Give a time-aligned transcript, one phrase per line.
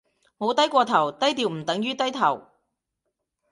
[0.39, 2.47] 冇低過頭，低調唔等於低頭